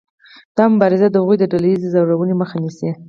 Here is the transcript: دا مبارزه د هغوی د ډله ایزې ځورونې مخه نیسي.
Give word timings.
دا 0.57 0.63
مبارزه 0.73 1.07
د 1.09 1.15
هغوی 1.21 1.37
د 1.39 1.43
ډله 1.51 1.67
ایزې 1.71 1.87
ځورونې 1.93 2.35
مخه 2.41 2.55
نیسي. 2.63 2.89